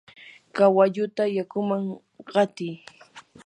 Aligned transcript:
kawalluta 0.55 1.23
yakuman 1.37 1.83
qatiy. 2.31 2.73